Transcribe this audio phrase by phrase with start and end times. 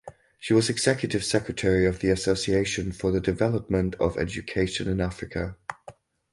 [0.39, 5.57] She was Executive Secretary of the Association for the Development of Education in Africa.